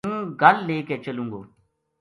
ہوں 0.07 0.19
گل 0.41 0.55
لے 0.67 0.77
کے 0.87 0.95
چلوں 1.05 1.27
گو‘‘ 1.31 1.41